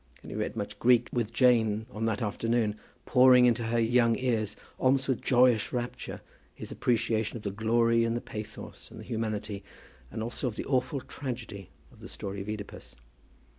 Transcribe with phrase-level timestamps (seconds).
[0.23, 4.55] And he read much Greek with Jane on that afternoon, pouring into her young ears,
[4.79, 6.21] almost with joyous rapture,
[6.55, 9.63] his appreciation of the glory and the pathos and the humanity,
[10.11, 12.95] as also of the awful tragedy, of the story of Oedipus.